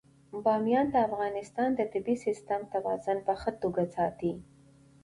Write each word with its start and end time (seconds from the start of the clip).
بامیان 0.43 0.87
د 0.91 0.95
افغانستان 1.07 1.69
د 1.75 1.81
طبعي 1.93 2.15
سیسټم 2.25 2.61
توازن 2.73 3.17
په 3.27 3.33
ښه 3.41 3.51
توګه 3.61 3.83
ساتي. 3.95 4.33